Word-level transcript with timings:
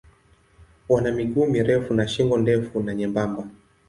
Wana 0.89 1.11
miguu 1.11 1.47
mirefu 1.47 1.93
na 1.93 2.07
shingo 2.07 2.37
ndefu 2.37 2.79
na 2.83 2.95
nyembamba. 2.95 3.47